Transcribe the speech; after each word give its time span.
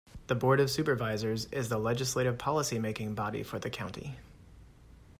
The 0.25 0.33
Board 0.33 0.59
of 0.59 0.71
Supervisors 0.71 1.45
is 1.51 1.69
the 1.69 1.77
legislative 1.77 2.39
policy 2.39 2.79
making 2.79 3.13
body 3.13 3.43
for 3.43 3.59
the 3.59 3.69
County. 3.69 4.17